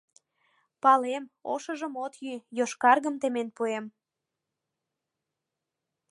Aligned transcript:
—Палем, 0.83 1.23
ошыжым 1.53 1.93
от 2.03 2.13
йӱ, 2.23 2.33
йошкаргым 2.57 3.15
темен 3.21 3.47
пуэм. 3.55 3.85